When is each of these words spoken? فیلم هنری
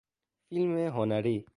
فیلم 0.49 0.77
هنری 0.77 1.45